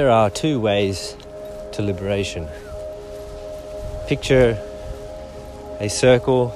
there 0.00 0.10
are 0.10 0.30
two 0.30 0.58
ways 0.58 1.14
to 1.72 1.82
liberation. 1.82 2.48
Picture 4.08 4.58
a 5.78 5.90
circle, 5.90 6.54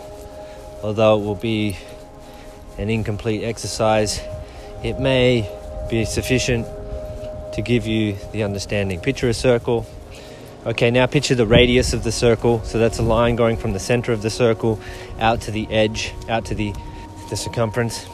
although 0.83 1.21
it 1.21 1.25
will 1.27 1.35
be 1.35 1.77
an 2.79 2.89
incomplete 2.89 3.45
exercise, 3.45 4.19
it 4.83 4.99
may 4.99 5.47
be 5.91 6.07
sufficient 6.07 6.67
to 7.53 7.61
give 7.61 7.87
you 7.87 8.17
the 8.33 8.45
understanding. 8.45 8.99
Picture 8.99 9.29
a 9.29 9.35
circle. 9.35 9.85
Okay, 10.65 10.91
now 10.91 11.05
picture 11.05 11.35
the 11.35 11.47
radius 11.47 11.93
of 11.93 12.03
the 12.03 12.13
circle. 12.13 12.63
So 12.65 12.79
that's 12.79 12.99
a 12.99 13.03
line 13.03 13.37
going 13.37 13.59
from 13.59 13.75
the 13.75 13.79
center 13.79 14.13
of 14.13 14.23
the 14.23 14.31
circle 14.31 14.81
out 15.21 15.43
to 15.43 15.51
the 15.51 15.71
edge, 15.71 16.15
out 16.31 16.47
to 16.47 16.55
the, 16.55 16.73
the 17.29 17.37
circumference. 17.37 18.07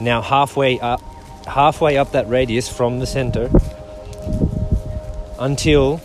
Now 0.00 0.22
halfway 0.22 0.80
up, 0.80 1.02
halfway 1.46 1.98
up 1.98 2.12
that 2.12 2.30
radius 2.30 2.66
from 2.66 3.00
the 3.00 3.06
center 3.06 3.50
until 5.38 6.00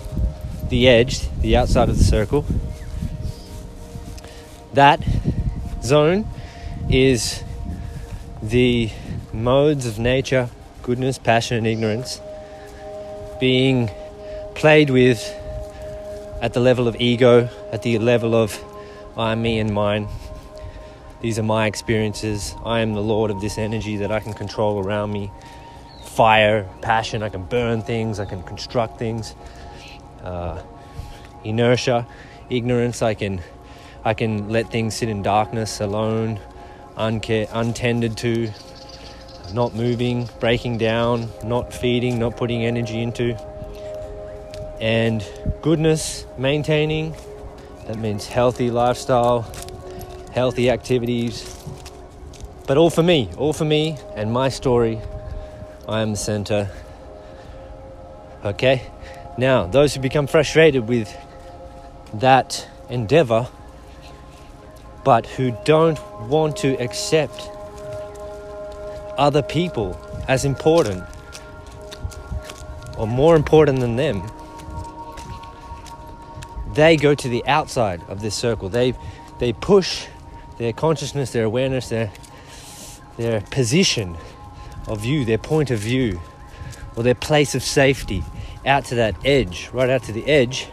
the 0.70 0.88
edge, 0.88 1.30
the 1.42 1.58
outside 1.58 1.90
of 1.90 1.98
the 1.98 2.04
circle. 2.04 2.46
That 4.74 5.02
zone 5.82 6.28
is 6.90 7.44
the 8.42 8.92
modes 9.34 9.86
of 9.86 10.00
nature, 10.00 10.50
goodness, 10.84 11.18
passion, 11.18 11.58
and 11.58 11.68
ignorance 11.68 12.22
being 13.40 13.90
played 14.54 14.90
with 14.90 15.36
at 16.42 16.54
the 16.54 16.60
level 16.60 16.88
of 16.88 16.96
ego, 17.00 17.50
at 17.72 17.82
the 17.82 17.98
level 18.00 18.36
of 18.36 18.58
I, 19.18 19.36
me, 19.36 19.60
and 19.60 19.74
mine. 19.74 20.08
These 21.22 21.40
are 21.40 21.44
my 21.44 21.66
experiences. 21.66 22.56
I 22.64 22.80
am 22.82 22.94
the 22.94 23.02
Lord 23.02 23.32
of 23.32 23.42
this 23.42 23.58
energy 23.58 23.98
that 23.98 24.12
I 24.12 24.20
can 24.20 24.34
control 24.34 24.80
around 24.80 25.12
me. 25.12 25.32
Fire, 26.20 26.68
passion, 26.82 27.24
I 27.24 27.30
can 27.30 27.46
burn 27.46 27.82
things, 27.82 28.20
I 28.20 28.26
can 28.26 28.44
construct 28.44 29.00
things. 29.00 29.36
Uh, 30.22 30.62
inertia, 31.46 32.06
ignorance, 32.50 33.02
I 33.02 33.14
can, 33.14 33.40
I 34.04 34.14
can 34.14 34.50
let 34.50 34.70
things 34.70 34.96
sit 34.96 35.08
in 35.08 35.22
darkness 35.24 35.80
alone, 35.80 36.38
untended 36.98 38.18
to, 38.18 38.52
not 39.54 39.74
moving, 39.74 40.28
breaking 40.42 40.78
down, 40.78 41.30
not 41.42 41.74
feeding, 41.74 42.20
not 42.20 42.36
putting 42.36 42.66
energy 42.66 43.02
into. 43.02 43.38
And 44.82 45.26
goodness, 45.62 46.26
maintaining, 46.38 47.16
that 47.88 47.98
means 47.98 48.28
healthy 48.28 48.70
lifestyle, 48.70 49.50
healthy 50.34 50.70
activities. 50.70 51.56
But 52.68 52.76
all 52.76 52.90
for 52.90 53.04
me, 53.04 53.30
all 53.38 53.54
for 53.54 53.64
me 53.64 53.98
and 54.18 54.34
my 54.34 54.50
story. 54.50 55.00
I 55.90 56.02
am 56.02 56.12
the 56.12 56.18
center. 56.18 56.70
Okay? 58.46 58.84
Now, 59.40 59.66
those 59.66 59.96
who 59.96 60.02
become 60.02 60.28
frustrated 60.28 60.88
with 60.88 61.12
that 62.14 62.70
endeavor, 62.90 63.48
but 65.04 65.26
who 65.26 65.58
don't 65.66 66.00
want 66.30 66.58
to 66.58 66.76
accept 66.80 67.50
other 69.18 69.42
people 69.42 70.00
as 70.28 70.46
important 70.46 71.04
or 72.96 73.08
more 73.08 73.36
important 73.36 73.80
than 73.80 73.96
them, 73.96 74.30
they 76.74 76.98
go 76.98 77.16
to 77.16 77.28
the 77.28 77.44
outside 77.48 78.04
of 78.08 78.22
this 78.22 78.36
circle. 78.36 78.70
They, 78.70 78.94
they 79.40 79.54
push 79.54 80.06
their 80.60 80.72
consciousness, 80.72 81.32
their 81.32 81.46
awareness, 81.46 81.90
their, 81.90 82.12
their 83.18 83.42
position 83.42 84.16
of 84.90 85.02
view, 85.02 85.24
their 85.24 85.38
point 85.38 85.72
of 85.72 85.80
view, 85.80 86.20
or 86.96 87.04
their 87.04 87.16
place 87.16 87.56
of 87.56 87.64
safety 87.64 88.24
out 88.66 88.86
to 88.86 88.96
that 88.96 89.16
edge, 89.26 89.70
right 89.72 89.90
out 89.90 90.04
to 90.04 90.12
the 90.12 90.26
edge, 90.28 90.66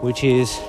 which 0.00 0.22
is 0.22 0.60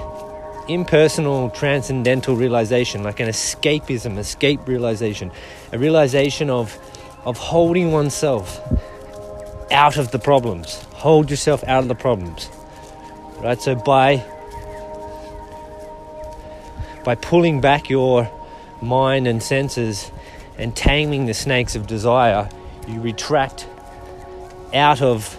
impersonal 0.67 1.49
transcendental 1.49 2.35
realization, 2.35 3.03
like 3.03 3.19
an 3.19 3.27
escapism, 3.27 4.17
escape 4.17 4.67
realization, 4.67 5.31
a 5.71 5.77
realization 5.77 6.49
of, 6.49 6.77
of 7.25 7.37
holding 7.37 7.91
oneself 7.91 8.59
out 9.71 9.97
of 9.97 10.11
the 10.11 10.19
problems. 10.19 10.83
Hold 10.93 11.29
yourself 11.29 11.63
out 11.65 11.83
of 11.83 11.87
the 11.87 11.95
problems. 11.95 12.49
Right? 13.39 13.61
So 13.61 13.75
by 13.75 14.23
by 17.03 17.13
pulling 17.13 17.61
back 17.61 17.89
your 17.89 18.27
mind 18.81 19.27
and 19.27 19.41
senses 19.41 20.11
and 20.57 20.75
taming 20.75 21.25
the 21.25 21.33
snakes 21.33 21.75
of 21.75 21.87
desire, 21.87 22.49
you 22.87 23.01
retract 23.01 23.67
out 24.73 25.01
of 25.01 25.37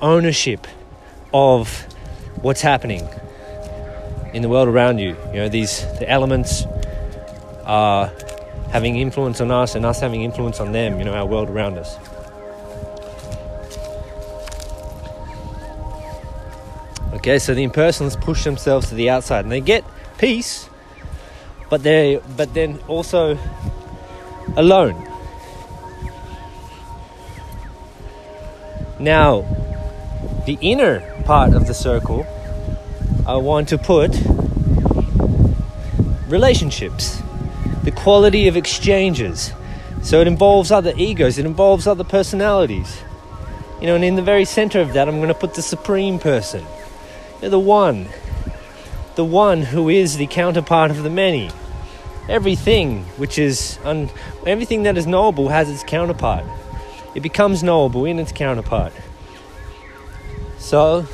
ownership 0.00 0.66
of 1.32 1.86
what's 2.42 2.60
happening 2.60 3.08
in 4.32 4.42
the 4.42 4.48
world 4.48 4.68
around 4.68 4.98
you. 4.98 5.16
You 5.28 5.40
know, 5.40 5.48
these 5.48 5.80
the 5.98 6.08
elements 6.08 6.64
are 7.64 8.12
having 8.70 8.96
influence 8.96 9.40
on 9.40 9.50
us 9.50 9.74
and 9.74 9.84
us 9.84 10.00
having 10.00 10.22
influence 10.22 10.60
on 10.60 10.72
them, 10.72 10.98
you 10.98 11.04
know, 11.04 11.14
our 11.14 11.26
world 11.26 11.50
around 11.50 11.78
us. 11.78 11.96
Okay, 17.14 17.38
so 17.38 17.54
the 17.54 17.66
impersonalists 17.66 18.20
push 18.20 18.44
themselves 18.44 18.88
to 18.88 18.94
the 18.94 19.10
outside 19.10 19.44
and 19.44 19.52
they 19.52 19.60
get 19.60 19.84
peace, 20.18 20.70
but 21.68 21.82
they 21.82 22.20
but 22.36 22.54
then 22.54 22.78
also 22.88 23.36
alone. 24.56 25.06
Now, 28.98 29.46
the 30.46 30.58
inner 30.60 31.00
part 31.24 31.54
of 31.54 31.66
the 31.66 31.74
circle 31.74 32.26
I 33.26 33.36
want 33.36 33.68
to 33.68 33.78
put 33.78 34.10
relationships, 36.28 37.22
the 37.82 37.90
quality 37.90 38.48
of 38.48 38.56
exchanges. 38.56 39.52
So 40.02 40.20
it 40.20 40.26
involves 40.26 40.70
other 40.70 40.92
egos, 40.96 41.38
it 41.38 41.46
involves 41.46 41.86
other 41.86 42.04
personalities. 42.04 43.02
You 43.80 43.86
know, 43.86 43.94
and 43.94 44.04
in 44.04 44.16
the 44.16 44.22
very 44.22 44.44
center 44.44 44.80
of 44.80 44.92
that, 44.92 45.08
I'm 45.08 45.16
going 45.16 45.28
to 45.28 45.34
put 45.34 45.54
the 45.54 45.62
supreme 45.62 46.18
person, 46.18 46.64
the 47.40 47.58
one, 47.58 48.08
the 49.14 49.24
one 49.24 49.62
who 49.62 49.88
is 49.88 50.16
the 50.16 50.26
counterpart 50.26 50.90
of 50.90 51.02
the 51.02 51.10
many. 51.10 51.50
Everything 52.30 53.02
which 53.16 53.38
is 53.38 53.78
un- 53.84 54.08
everything 54.46 54.84
that 54.84 54.96
is 54.96 55.06
knowable 55.06 55.48
has 55.48 55.68
its 55.68 55.82
counterpart. 55.82 56.44
It 57.14 57.20
becomes 57.20 57.62
knowable 57.62 58.04
in 58.04 58.18
its 58.18 58.30
counterpart. 58.30 58.92
So, 60.58 61.06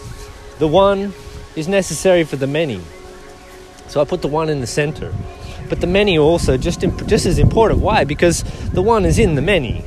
the 0.58 0.68
one 0.68 1.14
is 1.56 1.68
necessary 1.68 2.22
for 2.24 2.36
the 2.36 2.46
many. 2.46 2.80
So 3.88 4.00
I 4.00 4.04
put 4.04 4.20
the 4.20 4.28
one 4.28 4.50
in 4.50 4.60
the 4.60 4.66
center. 4.66 5.14
But 5.70 5.80
the 5.80 5.86
many 5.86 6.18
also 6.18 6.56
just, 6.56 6.84
imp- 6.84 7.06
just 7.06 7.24
as 7.24 7.38
important. 7.38 7.80
Why? 7.80 8.04
Because 8.04 8.42
the 8.70 8.82
one 8.82 9.04
is 9.04 9.18
in 9.18 9.34
the 9.36 9.42
many. 9.42 9.84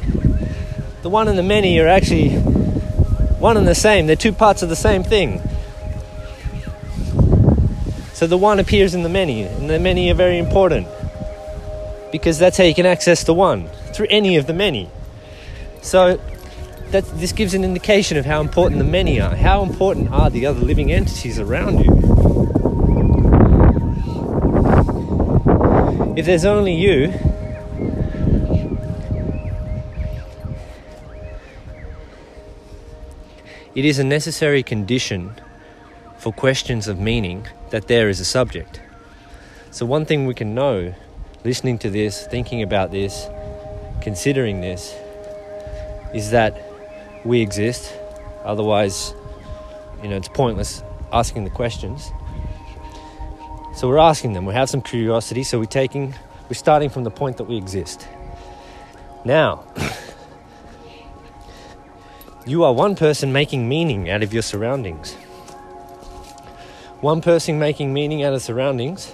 The 1.04 1.10
one 1.10 1.28
and 1.28 1.38
the 1.38 1.44
many 1.44 1.80
are 1.80 1.88
actually 1.88 2.38
one 3.40 3.56
and 3.56 3.68
the 3.68 3.76
same. 3.76 4.08
They're 4.08 4.16
two 4.16 4.34
parts 4.34 4.64
of 4.64 4.70
the 4.70 4.76
same 4.76 5.04
thing. 5.04 5.42
So 8.14 8.28
the 8.28 8.38
one 8.38 8.60
appears 8.60 8.94
in 8.94 9.04
the 9.04 9.10
many, 9.10 9.44
and 9.44 9.70
the 9.70 9.80
many 9.80 10.12
are 10.12 10.16
very 10.16 10.38
important. 10.38 10.88
Because 12.12 12.40
that's 12.40 12.58
how 12.58 12.64
you 12.64 12.74
can 12.74 12.86
access 12.86 13.24
the 13.24 13.34
one 13.34 13.68
through 13.94 14.08
any 14.10 14.38
of 14.38 14.48
the 14.48 14.54
many. 14.54 14.90
So 15.82 16.20
that 16.92 17.06
this 17.20 17.32
gives 17.32 17.54
an 17.54 17.64
indication 17.64 18.18
of 18.18 18.26
how 18.26 18.42
important 18.42 18.80
the 18.80 18.86
many 18.86 19.22
are. 19.22 19.36
How 19.36 19.62
important 19.62 20.12
are 20.12 20.30
the 20.30 20.46
other 20.46 20.60
living 20.60 20.92
entities 20.92 21.40
around 21.40 21.80
you? 21.80 22.20
If 26.18 26.26
there's 26.26 26.46
only 26.46 26.74
you, 26.74 27.14
it 33.76 33.86
is 33.86 34.00
a 34.00 34.04
necessary 34.04 34.64
condition 34.64 35.36
for 36.18 36.34
questions 36.34 36.88
of 36.88 37.00
meaning 37.00 37.48
that 37.70 37.88
there 37.88 38.10
is 38.10 38.20
a 38.20 38.26
subject. 38.26 38.82
So, 39.72 39.86
one 39.86 40.06
thing 40.06 40.26
we 40.26 40.34
can 40.34 40.54
know 40.56 40.94
listening 41.44 41.78
to 41.80 41.90
this, 41.90 42.28
thinking 42.28 42.62
about 42.62 42.92
this, 42.92 43.28
considering 44.02 44.62
this, 44.62 44.96
is 46.14 46.32
that 46.32 46.62
we 47.24 47.42
exist. 47.42 47.94
Otherwise, 48.44 49.14
you 50.02 50.10
know, 50.10 50.18
it's 50.18 50.30
pointless 50.30 50.84
asking 51.12 51.44
the 51.44 51.50
questions. 51.50 52.12
So 53.76 53.88
we're 53.88 53.98
asking 53.98 54.34
them. 54.34 54.46
We 54.46 54.54
have 54.54 54.70
some 54.70 54.82
curiosity. 54.82 55.44
So 55.44 55.60
we're 55.60 55.66
taking, 55.66 56.14
we're 56.50 56.56
starting 56.56 56.90
from 56.90 57.04
the 57.04 57.12
point 57.12 57.38
that 57.38 57.46
we 57.46 57.56
exist. 57.56 58.08
Now, 59.24 59.66
you 62.46 62.64
are 62.64 62.74
one 62.74 62.96
person 62.96 63.32
making 63.32 63.70
meaning 63.70 64.10
out 64.10 64.24
of 64.24 64.34
your 64.34 64.42
surroundings. 64.42 65.14
One 67.02 67.22
person 67.22 67.60
making 67.60 67.94
meaning 67.94 68.24
out 68.24 68.34
of 68.34 68.42
surroundings 68.42 69.14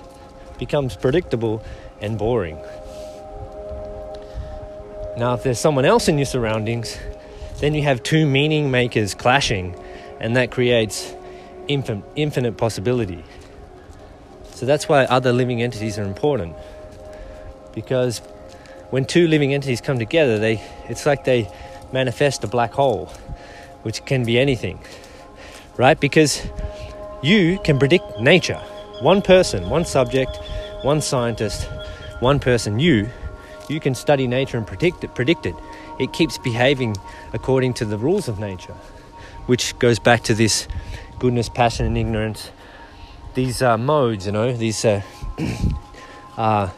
becomes 0.57 0.95
predictable 0.95 1.61
and 2.05 2.17
boring. 2.17 2.57
Now, 5.17 5.33
if 5.33 5.43
there's 5.43 5.59
someone 5.59 5.85
else 5.85 6.07
in 6.07 6.17
your 6.17 6.25
surroundings 6.25 6.97
then 7.59 7.73
you 7.73 7.83
have 7.83 8.03
two 8.03 8.25
meaning 8.25 8.69
makers 8.69 9.13
clashing, 9.13 9.75
and 10.19 10.35
that 10.35 10.51
creates 10.51 11.13
infin- 11.69 12.03
infinite 12.15 12.57
possibility. 12.57 13.23
So 14.51 14.65
that's 14.65 14.87
why 14.87 15.05
other 15.05 15.33
living 15.33 15.61
entities 15.61 15.97
are 15.97 16.03
important. 16.03 16.55
Because 17.73 18.19
when 18.89 19.05
two 19.05 19.27
living 19.27 19.53
entities 19.53 19.81
come 19.81 19.99
together, 19.99 20.39
they 20.39 20.61
it's 20.87 21.05
like 21.05 21.23
they 21.23 21.49
manifest 21.91 22.43
a 22.43 22.47
black 22.47 22.73
hole, 22.73 23.07
which 23.83 24.05
can 24.05 24.23
be 24.23 24.39
anything. 24.39 24.79
Right? 25.77 25.99
Because 25.99 26.41
you 27.21 27.59
can 27.63 27.79
predict 27.79 28.19
nature. 28.19 28.61
One 29.01 29.21
person, 29.21 29.69
one 29.69 29.83
subject, 29.83 30.37
one 30.83 31.01
scientist, 31.01 31.67
one 32.25 32.39
person, 32.39 32.79
you, 32.79 33.07
you 33.69 33.79
can 33.79 33.93
study 33.93 34.25
nature 34.25 34.57
and 34.57 34.65
predict 34.65 35.03
it, 35.03 35.13
predict 35.13 35.45
it. 35.45 35.55
It 35.99 36.11
keeps 36.11 36.39
behaving 36.39 36.97
according 37.33 37.75
to 37.75 37.85
the 37.85 37.99
rules 37.99 38.27
of 38.27 38.39
nature, 38.39 38.73
which 39.45 39.77
goes 39.77 39.99
back 39.99 40.23
to 40.23 40.33
this 40.33 40.67
goodness, 41.19 41.49
passion, 41.49 41.85
and 41.85 41.95
ignorance. 41.95 42.49
These 43.35 43.61
uh, 43.61 43.77
modes, 43.77 44.25
you 44.25 44.31
know, 44.31 44.57
these 44.57 44.83
uh, 44.83 45.03
uh, 46.37 46.71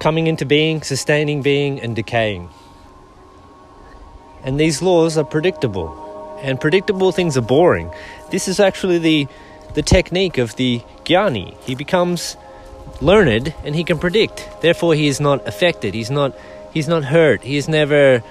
coming 0.00 0.26
into 0.26 0.44
being, 0.44 0.82
sustaining 0.82 1.42
being, 1.42 1.80
and 1.80 1.94
decaying. 1.94 2.48
And 4.42 4.58
these 4.58 4.82
laws 4.82 5.16
are 5.16 5.24
predictable, 5.24 5.90
and 6.42 6.60
predictable 6.60 7.12
things 7.12 7.36
are 7.36 7.48
boring. 7.56 7.88
This 8.32 8.48
is 8.48 8.58
actually 8.58 8.98
the 8.98 9.28
the 9.74 9.82
technique 9.82 10.38
of 10.38 10.56
the 10.56 10.82
Gyani. 11.04 11.56
He 11.62 11.76
becomes 11.76 12.36
learned 13.00 13.54
and 13.64 13.74
he 13.74 13.84
can 13.84 13.98
predict. 13.98 14.48
Therefore, 14.60 14.94
he 14.94 15.08
is 15.08 15.20
not 15.20 15.46
affected. 15.46 15.94
He's 15.94 16.10
not. 16.10 16.34
He's 16.72 16.88
not 16.88 17.04
hurt. 17.04 17.42
He 17.42 17.56
is 17.56 17.68
never. 17.68 18.22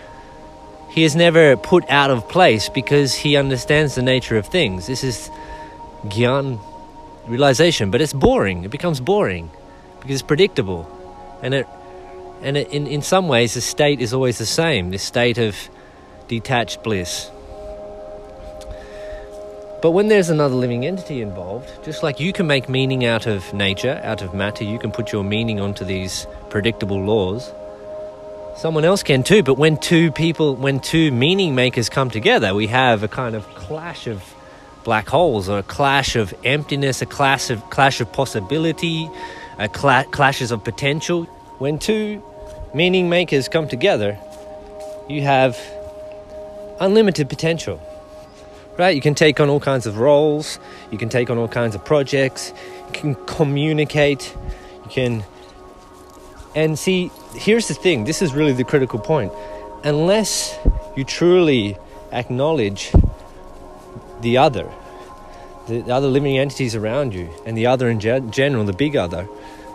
He 0.89 1.03
is 1.03 1.15
never 1.15 1.55
put 1.55 1.89
out 1.89 2.11
of 2.11 2.27
place 2.27 2.67
because 2.67 3.15
he 3.15 3.37
understands 3.37 3.95
the 3.95 4.01
nature 4.01 4.37
of 4.37 4.47
things. 4.47 4.87
This 4.87 5.03
is 5.03 5.29
Gyan 6.05 6.59
realization, 7.27 7.91
but 7.91 8.01
it's 8.01 8.13
boring. 8.13 8.63
It 8.63 8.71
becomes 8.71 8.99
boring 8.99 9.49
because 9.99 10.15
it's 10.15 10.27
predictable, 10.27 10.87
and 11.41 11.53
it 11.53 11.67
and 12.41 12.57
it, 12.57 12.69
in 12.71 12.87
in 12.87 13.01
some 13.01 13.27
ways 13.27 13.53
the 13.53 13.61
state 13.61 14.01
is 14.01 14.13
always 14.13 14.37
the 14.37 14.45
same. 14.45 14.89
This 14.89 15.03
state 15.03 15.37
of 15.37 15.55
detached 16.27 16.83
bliss. 16.83 17.29
But 19.81 19.91
when 19.91 20.09
there's 20.09 20.29
another 20.29 20.53
living 20.53 20.85
entity 20.85 21.23
involved, 21.23 21.83
just 21.83 22.03
like 22.03 22.19
you 22.19 22.33
can 22.33 22.45
make 22.45 22.69
meaning 22.69 23.03
out 23.03 23.25
of 23.25 23.51
nature, 23.51 23.99
out 24.03 24.21
of 24.21 24.31
matter, 24.31 24.63
you 24.63 24.77
can 24.77 24.91
put 24.91 25.11
your 25.11 25.23
meaning 25.23 25.59
onto 25.59 25.83
these 25.83 26.27
predictable 26.51 27.03
laws. 27.03 27.51
Someone 28.57 28.85
else 28.85 29.01
can 29.01 29.23
too, 29.23 29.41
but 29.41 29.55
when 29.55 29.77
two 29.77 30.11
people, 30.11 30.55
when 30.55 30.81
two 30.81 31.11
meaning 31.11 31.55
makers 31.55 31.89
come 31.89 32.11
together, 32.11 32.53
we 32.53 32.67
have 32.67 33.01
a 33.01 33.07
kind 33.07 33.33
of 33.33 33.43
clash 33.55 34.05
of 34.05 34.23
black 34.83 35.09
holes, 35.09 35.49
or 35.49 35.59
a 35.59 35.63
clash 35.63 36.15
of 36.15 36.31
emptiness, 36.43 37.01
a 37.01 37.07
clash 37.07 37.49
of 37.49 37.67
clash 37.71 38.01
of 38.01 38.11
possibility, 38.13 39.09
a 39.57 39.67
cla- 39.67 40.05
clashes 40.11 40.51
of 40.51 40.63
potential. 40.63 41.23
When 41.57 41.79
two 41.79 42.23
meaning 42.71 43.09
makers 43.09 43.49
come 43.49 43.67
together, 43.67 44.19
you 45.09 45.23
have 45.23 45.57
unlimited 46.79 47.29
potential 47.29 47.81
right? 48.81 48.95
You 48.95 49.01
can 49.01 49.13
take 49.13 49.39
on 49.39 49.47
all 49.47 49.59
kinds 49.59 49.85
of 49.85 49.99
roles, 49.99 50.57
you 50.89 50.97
can 50.97 51.07
take 51.07 51.29
on 51.29 51.37
all 51.37 51.47
kinds 51.47 51.75
of 51.75 51.85
projects, 51.85 52.51
you 52.87 52.93
can 52.93 53.15
communicate, 53.27 54.35
you 54.83 54.89
can. 54.89 55.23
And 56.55 56.79
see, 56.79 57.11
here's 57.35 57.67
the 57.67 57.75
thing 57.75 58.05
this 58.05 58.23
is 58.23 58.33
really 58.33 58.53
the 58.53 58.63
critical 58.63 58.97
point. 58.97 59.31
Unless 59.83 60.57
you 60.95 61.03
truly 61.03 61.77
acknowledge 62.11 62.91
the 64.21 64.39
other, 64.39 64.67
the, 65.67 65.91
other 65.91 66.07
living 66.07 66.39
entities 66.39 66.73
around 66.73 67.13
you, 67.13 67.29
and 67.45 67.55
the 67.55 67.67
other 67.67 67.87
in 67.87 67.99
ge- 67.99 68.33
general, 68.33 68.63
the 68.65 68.73
big 68.73 68.95
other, 68.95 69.27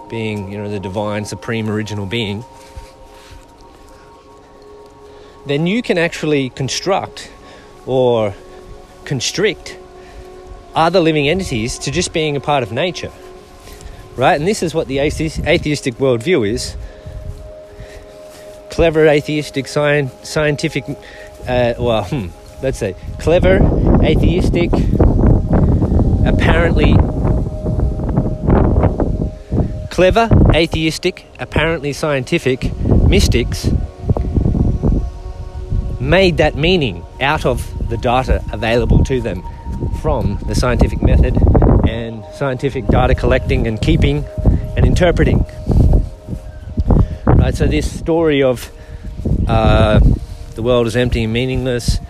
being, 0.09 0.51
you 0.51 0.59
know, 0.59 0.69
the 0.69 0.81
divine, 0.81 1.25
supreme, 1.25 1.71
original 1.71 2.07
being, 2.07 2.45
then 5.47 5.69
you 5.69 5.81
can 5.81 5.97
actually 5.97 6.51
construct 6.51 7.31
or 7.87 8.35
constrict 9.07 9.79
other 10.75 11.01
living 11.01 11.29
entities 11.29 11.79
to 11.79 11.91
just 11.91 12.13
being 12.13 12.37
a 12.37 12.41
part 12.41 12.63
of 12.63 12.71
nature. 12.71 13.11
Right? 14.17 14.39
And 14.39 14.47
this 14.47 14.63
is 14.63 14.75
what 14.75 14.89
the 14.89 14.99
atheistic 14.99 15.95
worldview 15.95 16.49
is. 16.49 16.77
Clever 18.71 19.07
atheistic 19.07 19.67
sci- 19.67 20.11
scientific, 20.23 20.85
uh, 21.49 21.75
well, 21.79 22.05
hmm, 22.05 22.27
let's 22.63 22.79
say, 22.79 22.95
clever 23.19 23.57
atheistic, 24.03 24.71
apparently 26.27 26.95
clever 29.91 30.29
atheistic, 30.55 31.25
apparently 31.39 31.93
scientific 31.95 32.71
mystics 33.09 33.71
made 36.01 36.37
that 36.37 36.55
meaning 36.55 37.03
out 37.21 37.47
of 37.47 37.76
the 37.89 37.97
data 37.97 38.45
available 38.53 39.05
to 39.05 39.21
them 39.21 39.43
from 40.01 40.39
the 40.47 40.55
scientific 40.55 41.03
method 41.03 41.37
and 41.89 42.25
scientific 42.35 42.87
data 42.87 43.15
collecting 43.15 43.67
and 43.67 43.81
keeping 43.81 44.25
and 44.77 44.85
interpreting. 44.85 45.45
Right, 47.25 47.55
so 47.55 47.67
this 47.67 47.91
story 47.99 48.43
of 48.43 48.71
uh, 49.47 50.01
the 50.55 50.63
world 50.63 50.87
is 50.87 50.97
empty 50.97 51.25
and 51.25 51.33
meaningless. 51.33 52.01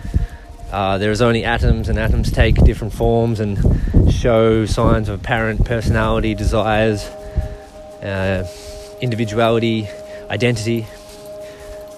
Uh, 0.71 0.97
there 0.97 1.11
is 1.11 1.21
only 1.21 1.45
atoms, 1.45 1.89
and 1.89 1.97
atoms 1.97 2.31
take 2.31 2.55
different 2.55 2.93
forms 2.93 3.39
and 3.39 3.57
show 4.11 4.65
signs 4.65 5.09
of 5.09 5.19
apparent 5.19 5.63
personality, 5.65 6.35
desires, 6.35 7.05
uh, 8.03 8.47
individuality, 9.01 9.87
identity. 10.29 10.85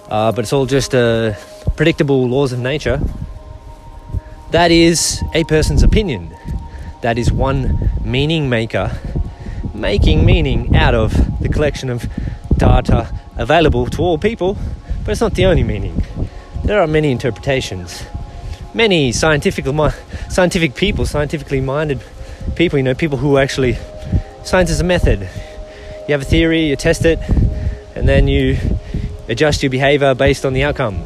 Uh, 0.08 0.32
but 0.32 0.40
it's 0.40 0.52
all 0.52 0.66
just 0.66 0.94
uh, 0.94 1.34
predictable 1.76 2.28
laws 2.28 2.52
of 2.52 2.58
nature 2.58 3.00
that 4.50 4.70
is 4.70 5.22
a 5.34 5.44
person's 5.44 5.82
opinion. 5.82 6.34
That 7.02 7.18
is 7.18 7.32
one 7.32 7.90
meaning 8.04 8.48
maker 8.48 8.90
making 9.80 10.26
meaning 10.26 10.76
out 10.76 10.94
of 10.94 11.40
the 11.40 11.48
collection 11.48 11.88
of 11.88 12.08
data 12.56 13.12
available 13.36 13.86
to 13.86 14.02
all 14.02 14.18
people, 14.18 14.56
but 15.04 15.12
it's 15.12 15.20
not 15.20 15.34
the 15.34 15.46
only 15.46 15.62
meaning. 15.62 16.04
There 16.64 16.80
are 16.80 16.86
many 16.86 17.10
interpretations. 17.10 18.04
Many 18.74 19.12
scientific, 19.12 19.64
scientific 20.28 20.74
people, 20.74 21.06
scientifically 21.06 21.60
minded 21.60 22.02
people, 22.54 22.78
you 22.78 22.82
know, 22.82 22.94
people 22.94 23.18
who 23.18 23.38
actually, 23.38 23.78
science 24.44 24.70
is 24.70 24.80
a 24.80 24.84
method. 24.84 25.20
You 26.06 26.12
have 26.12 26.22
a 26.22 26.26
theory, 26.26 26.66
you 26.66 26.76
test 26.76 27.04
it, 27.04 27.18
and 27.94 28.08
then 28.08 28.28
you 28.28 28.58
adjust 29.28 29.62
your 29.62 29.70
behavior 29.70 30.14
based 30.14 30.44
on 30.44 30.52
the 30.52 30.64
outcome. 30.64 31.02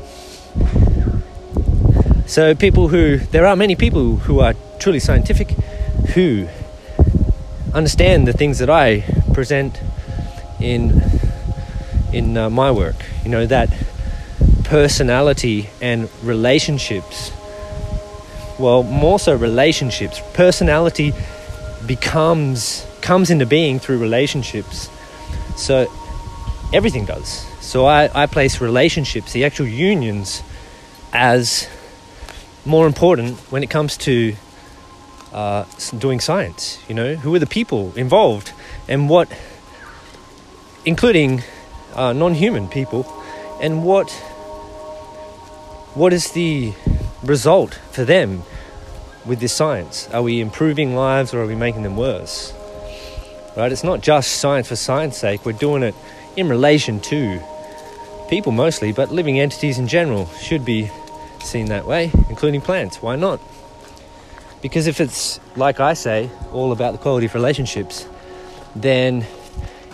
So, 2.27 2.55
people 2.55 2.89
who, 2.89 3.19
there 3.19 3.47
are 3.47 3.55
many 3.55 3.77
people 3.77 4.17
who 4.17 4.41
are 4.41 4.55
truly 4.79 4.99
scientific 4.99 5.51
who 6.15 6.49
understand 7.75 8.27
the 8.27 8.33
things 8.33 8.61
that 8.61 8.71
I 8.71 9.03
present 9.35 9.79
in, 10.59 11.03
in 12.15 12.35
uh, 12.39 12.49
my 12.49 12.71
work. 12.71 12.97
You 13.25 13.31
know, 13.31 13.47
that 13.47 13.69
personality 14.65 15.69
and 15.83 16.09
relationships, 16.23 17.31
well, 18.59 18.83
more 18.83 19.19
so 19.19 19.37
relationships, 19.37 20.23
personality 20.33 21.13
becomes, 21.87 22.87
comes 23.03 23.31
into 23.31 23.45
being 23.45 23.79
through 23.79 23.99
relationships. 23.99 24.89
So, 25.57 25.93
everything 26.73 27.05
does. 27.05 27.47
So, 27.61 27.85
I, 27.85 28.23
I 28.23 28.27
place 28.27 28.63
relationships, 28.63 29.35
the 29.35 29.45
actual 29.45 29.67
unions, 29.67 30.43
as 31.13 31.69
more 32.65 32.87
important 32.87 33.39
when 33.51 33.63
it 33.63 33.71
comes 33.71 33.97
to 33.99 34.35
uh, 35.33 35.65
doing 35.99 36.21
science. 36.21 36.79
You 36.89 36.95
know, 36.95 37.15
who 37.17 37.35
are 37.35 37.39
the 37.39 37.47
people 37.47 37.93
involved, 37.97 38.53
and 38.89 39.09
what, 39.09 39.29
including 40.85 41.43
uh, 41.95 42.13
non-human 42.13 42.69
people, 42.69 43.05
and 43.61 43.85
what 43.85 44.11
what 45.95 46.13
is 46.13 46.33
the 46.33 46.73
result 47.23 47.75
for 47.93 48.05
them 48.05 48.43
with 49.25 49.39
this 49.39 49.53
science? 49.53 50.09
Are 50.13 50.23
we 50.23 50.41
improving 50.41 50.97
lives 50.97 51.33
or 51.33 51.43
are 51.43 51.47
we 51.47 51.55
making 51.55 51.85
them 51.85 51.97
worse? 51.97 52.53
Right? 53.57 53.71
It's 53.71 53.85
not 53.85 54.01
just 54.01 54.33
science 54.33 54.69
for 54.69 54.77
science 54.77 55.17
sake. 55.17 55.47
We're 55.47 55.53
doing 55.53 55.85
it 55.85 55.95
in 56.37 56.49
relation 56.49 56.99
to 57.01 57.41
people 58.29 58.51
mostly, 58.51 58.91
but 58.91 59.13
living 59.13 59.39
entities 59.39 59.79
in 59.79 59.87
general 59.87 60.27
should 60.41 60.65
be 60.65 60.91
seen 61.45 61.67
that 61.67 61.87
way, 61.87 62.11
including 62.29 62.61
plants. 62.61 63.03
Why 63.03 63.17
not? 63.17 63.41
Because 64.63 64.87
if 64.87 65.01
it's, 65.01 65.41
like 65.57 65.79
I 65.81 65.95
say, 65.95 66.31
all 66.53 66.73
about 66.73 66.93
the 66.93 66.99
quality 66.99 67.27
of 67.27 67.35
relationships, 67.35 68.09
then 68.75 69.27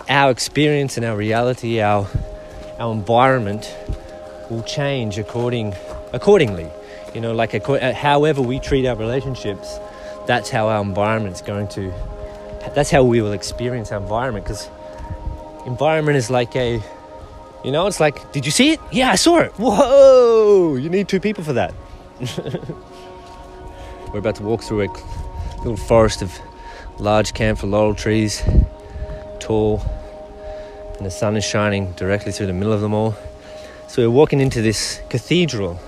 our 0.08 0.30
experience 0.30 0.96
and 0.96 1.04
our 1.04 1.16
reality, 1.16 1.80
our, 1.80 2.06
our 2.78 2.92
environment 2.92 3.74
will 4.48 4.62
change 4.62 5.18
according, 5.18 5.74
accordingly. 6.12 6.68
You 7.14 7.20
know, 7.20 7.32
like 7.32 7.54
a, 7.54 7.62
uh, 7.62 7.92
however 7.94 8.42
we 8.42 8.60
treat 8.60 8.86
our 8.86 8.96
relationships, 8.96 9.78
that's 10.26 10.50
how 10.50 10.68
our 10.68 10.82
environment's 10.82 11.42
going 11.42 11.68
to. 11.68 11.92
That's 12.74 12.90
how 12.90 13.02
we 13.02 13.20
will 13.20 13.32
experience 13.32 13.90
our 13.90 14.00
environment. 14.00 14.44
Because 14.44 14.68
environment 15.66 16.16
is 16.16 16.30
like 16.30 16.54
a, 16.54 16.80
you 17.64 17.72
know, 17.72 17.86
it's 17.86 18.00
like, 18.00 18.32
did 18.32 18.46
you 18.46 18.52
see 18.52 18.72
it? 18.72 18.80
Yeah, 18.92 19.10
I 19.10 19.16
saw 19.16 19.38
it. 19.38 19.52
Whoa! 19.58 20.29
You 20.50 20.88
need 20.88 21.08
two 21.08 21.20
people 21.20 21.44
for 21.44 21.52
that. 21.52 21.72
We're 24.12 24.18
about 24.18 24.34
to 24.36 24.42
walk 24.42 24.62
through 24.64 24.82
a 24.82 24.88
little 25.58 25.76
forest 25.76 26.22
of 26.22 26.36
large 26.98 27.34
camphor 27.34 27.68
laurel 27.68 27.94
trees, 27.94 28.42
tall, 29.38 29.80
and 30.96 31.06
the 31.06 31.10
sun 31.10 31.36
is 31.36 31.44
shining 31.44 31.92
directly 31.92 32.32
through 32.32 32.46
the 32.46 32.52
middle 32.52 32.72
of 32.72 32.80
them 32.80 32.94
all. 32.94 33.14
So 33.86 34.02
we're 34.02 34.10
walking 34.10 34.40
into 34.40 34.60
this 34.60 35.00
cathedral 35.08 35.78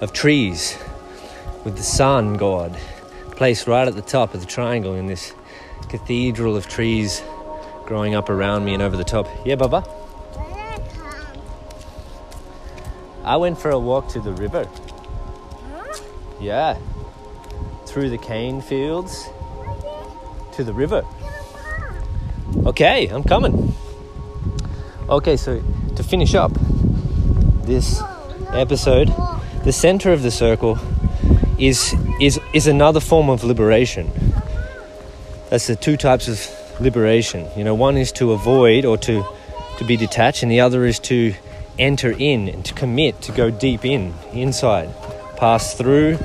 of 0.00 0.14
trees 0.14 0.78
with 1.64 1.76
the 1.76 1.82
sun 1.82 2.34
god 2.34 2.74
placed 3.32 3.66
right 3.66 3.86
at 3.86 3.94
the 3.94 4.00
top 4.00 4.32
of 4.32 4.40
the 4.40 4.46
triangle 4.46 4.94
in 4.94 5.06
this 5.06 5.34
cathedral 5.90 6.56
of 6.56 6.66
trees 6.66 7.22
growing 7.84 8.14
up 8.14 8.30
around 8.30 8.64
me 8.64 8.72
and 8.72 8.82
over 8.82 8.96
the 8.96 9.04
top. 9.04 9.28
Yeah, 9.44 9.56
Baba? 9.56 9.84
I 13.24 13.36
went 13.36 13.58
for 13.58 13.70
a 13.70 13.78
walk 13.78 14.08
to 14.08 14.20
the 14.20 14.32
river. 14.32 14.68
Yeah. 16.40 16.76
Through 17.86 18.10
the 18.10 18.18
cane 18.18 18.60
fields 18.60 19.28
to 20.54 20.64
the 20.64 20.72
river. 20.72 21.04
Okay, 22.66 23.06
I'm 23.08 23.22
coming. 23.22 23.74
Okay, 25.08 25.36
so 25.36 25.62
to 25.96 26.02
finish 26.02 26.34
up 26.34 26.52
this 27.64 28.02
episode, 28.52 29.12
the 29.64 29.72
center 29.72 30.12
of 30.12 30.22
the 30.22 30.30
circle 30.30 30.78
is 31.58 31.94
is 32.20 32.40
is 32.52 32.66
another 32.66 33.00
form 33.00 33.30
of 33.30 33.44
liberation. 33.44 34.10
That's 35.50 35.66
the 35.66 35.76
two 35.76 35.96
types 35.96 36.28
of 36.28 36.80
liberation. 36.80 37.46
You 37.56 37.64
know, 37.64 37.74
one 37.74 37.96
is 37.96 38.10
to 38.12 38.32
avoid 38.32 38.84
or 38.84 38.98
to 38.98 39.24
to 39.78 39.84
be 39.84 39.96
detached, 39.96 40.42
and 40.42 40.50
the 40.50 40.60
other 40.60 40.84
is 40.84 40.98
to 41.00 41.34
enter 41.78 42.10
in 42.10 42.48
and 42.48 42.64
to 42.64 42.74
commit, 42.74 43.20
to 43.22 43.32
go 43.32 43.50
deep 43.50 43.84
in, 43.84 44.14
inside, 44.32 44.94
pass 45.36 45.74
through 45.74 46.18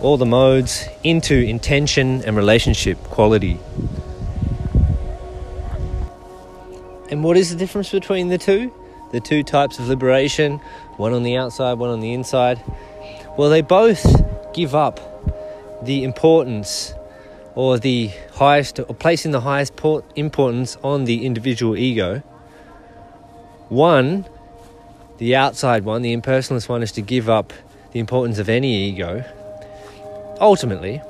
all 0.00 0.16
the 0.16 0.26
modes 0.26 0.86
into 1.02 1.34
intention 1.34 2.22
and 2.24 2.36
relationship 2.36 2.98
quality. 3.04 3.58
And 7.10 7.22
what 7.22 7.36
is 7.36 7.50
the 7.50 7.56
difference 7.56 7.90
between 7.90 8.28
the 8.28 8.38
two? 8.38 8.72
The 9.12 9.20
two 9.20 9.42
types 9.42 9.78
of 9.78 9.88
liberation, 9.88 10.58
one 10.96 11.12
on 11.12 11.22
the 11.22 11.36
outside, 11.36 11.74
one 11.74 11.90
on 11.90 12.00
the 12.00 12.12
inside. 12.12 12.60
Well, 13.38 13.50
they 13.50 13.62
both 13.62 14.04
give 14.52 14.74
up 14.74 15.00
the 15.84 16.04
importance 16.04 16.94
or 17.54 17.78
the 17.78 18.10
highest, 18.32 18.80
or 18.80 18.94
placing 18.94 19.30
the 19.30 19.40
highest 19.40 19.80
importance 20.16 20.76
on 20.82 21.04
the 21.04 21.24
individual 21.24 21.76
ego. 21.76 22.18
One, 23.68 24.26
the 25.18 25.36
outside 25.36 25.84
one, 25.84 26.02
the 26.02 26.16
impersonalist 26.16 26.68
one, 26.68 26.82
is 26.82 26.92
to 26.92 27.02
give 27.02 27.28
up 27.28 27.52
the 27.92 28.00
importance 28.00 28.38
of 28.38 28.48
any 28.48 28.88
ego 28.88 29.24
ultimately, 30.40 31.00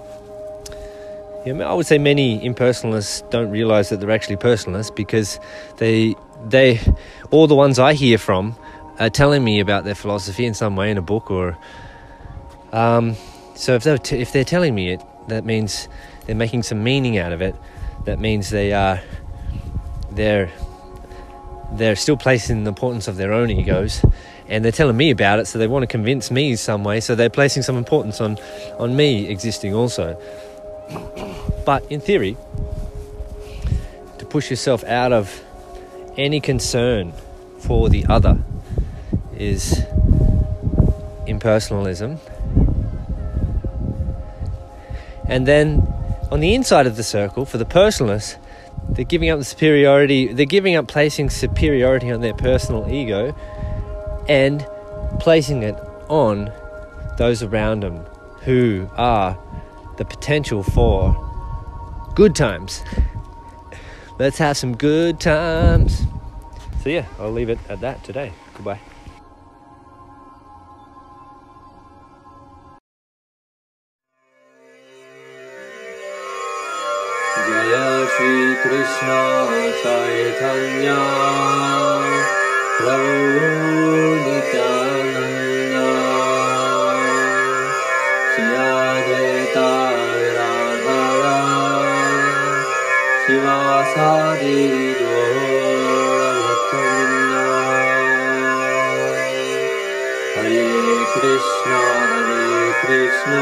I 1.47 1.75
would 1.75 1.87
say 1.87 1.99
many 1.99 2.41
impersonalists 2.41 3.29
don't 3.31 3.51
realize 3.51 3.91
that 3.91 4.01
they're 4.01 4.11
actually 4.11 4.37
personalists 4.37 4.95
because 4.95 5.39
they 5.77 6.15
they 6.47 6.81
all 7.31 7.47
the 7.47 7.55
ones 7.55 7.79
I 7.79 7.95
hear 7.95 8.17
from 8.19 8.57
are 8.99 9.11
telling 9.11 9.45
me 9.45 9.61
about 9.61 9.85
their 9.85 9.95
philosophy 9.95 10.47
in 10.47 10.55
some 10.55 10.77
way 10.77 10.91
in 10.91 10.97
a 10.97 11.03
book 11.03 11.31
or 11.31 11.59
um, 12.73 13.17
so 13.55 13.75
if 13.75 13.85
they're 13.85 13.99
t- 13.99 14.21
if 14.21 14.33
they're 14.33 14.45
telling 14.45 14.75
me 14.75 14.91
it, 14.91 15.03
that 15.29 15.45
means 15.45 15.89
they're 16.27 16.35
making 16.35 16.63
some 16.63 16.83
meaning 16.83 17.19
out 17.19 17.33
of 17.33 17.43
it. 17.43 17.55
That 18.07 18.19
means 18.19 18.51
they 18.51 18.73
are 18.73 19.01
they're 20.11 20.51
they're 21.73 21.97
still 21.97 22.17
placing 22.17 22.65
the 22.65 22.69
importance 22.69 23.09
of 23.09 23.17
their 23.17 23.33
own 23.33 23.51
egos 23.51 24.05
and 24.49 24.65
they're 24.65 24.73
telling 24.73 24.97
me 24.97 25.11
about 25.11 25.39
it, 25.39 25.47
so 25.47 25.59
they 25.59 25.67
want 25.67 25.83
to 25.83 25.87
convince 25.87 26.31
me 26.31 26.55
some 26.57 26.85
way, 26.85 27.01
so 27.01 27.15
they're 27.15 27.31
placing 27.31 27.63
some 27.63 27.77
importance 27.77 28.21
on, 28.21 28.39
on 28.79 28.95
me 28.95 29.29
existing 29.29 29.75
also. 29.75 30.21
But 31.65 31.91
in 31.91 32.01
theory, 32.01 32.37
to 34.19 34.27
push 34.27 34.51
yourself 34.51 34.85
out 34.85 35.13
of 35.13 35.43
any 36.17 36.41
concern 36.41 37.13
for 37.59 37.89
the 37.89 38.05
other 38.07 38.39
is 39.35 39.83
impersonalism. 41.27 42.19
And 45.27 45.47
then 45.47 45.81
on 46.31 46.41
the 46.41 46.55
inside 46.55 46.87
of 46.87 46.97
the 46.97 47.03
circle, 47.03 47.47
for 47.47 47.57
the 47.57 47.65
personalists, 47.65 48.37
they're 48.91 49.05
giving 49.05 49.31
up 49.31 49.39
the 49.39 49.45
superiority, 49.45 50.33
they're 50.33 50.47
giving 50.47 50.77
up 50.77 50.89
placing 50.89 51.31
superiority 51.31 52.11
on 52.11 52.21
their 52.21 52.35
personal 52.35 52.89
ego 52.91 53.35
and 54.29 54.67
placing 55.21 55.63
it 55.63 55.75
on 56.09 56.53
those 57.19 57.43
around 57.43 57.83
them 57.83 58.05
who 58.43 58.89
are 58.97 59.39
the 59.97 60.05
potential 60.05 60.63
for 60.63 61.15
good 62.15 62.35
times. 62.35 62.83
Let's 64.19 64.39
have 64.39 64.57
some 64.57 64.77
good 64.77 65.19
times. 65.19 66.05
So, 66.83 66.91
yeah, 66.91 67.07
I'll 67.19 67.33
leave 67.33 67.49
it 67.49 67.59
at 67.69 67.81
that 67.81 68.05
today. 68.05 68.33
Goodbye. 68.55 68.81
Jai 77.47 78.07
Shrikrishna 78.17 79.09
Chaitanya. 79.83 81.01
प्रौदितान्या 82.79 83.11
Shila 88.37 89.01
जयता 89.09 89.71
रावासादे 93.39 94.65
Hare 100.37 101.05
Krishna 101.15 101.73
Hare 101.73 102.73
Krishna. 102.83 103.35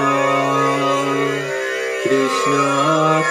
Krishna 2.05 2.55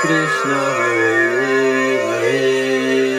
Krishna 0.02 0.60
Hare 0.78 1.96
Hare 2.04 3.11